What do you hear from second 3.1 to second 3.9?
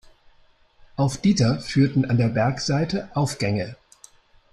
Aufgänge.